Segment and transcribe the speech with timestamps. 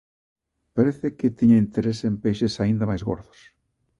[0.75, 3.39] Parece que tiña interese en peixes aínda máis gordos!